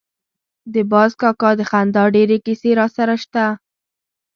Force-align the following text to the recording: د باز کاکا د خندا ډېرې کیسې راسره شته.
د 0.73 0.75
باز 0.91 1.11
کاکا 1.21 1.49
د 1.57 1.61
خندا 1.71 2.03
ډېرې 2.15 2.37
کیسې 2.45 2.71
راسره 2.79 3.15
شته. 3.23 3.45